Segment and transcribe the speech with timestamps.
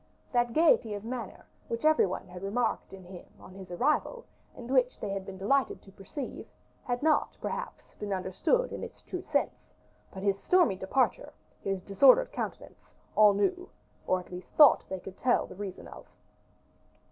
[0.33, 4.67] That gayety of manner, which every one had remarked in him on his arrival, and
[4.71, 6.47] which they had been delighted to perceive,
[6.85, 9.75] had not perhaps been understood in its true sense:
[10.11, 11.31] but his stormy departure,
[11.63, 13.69] his disordered countenance, all knew,
[14.07, 16.07] or at least thought they could tell the reason of.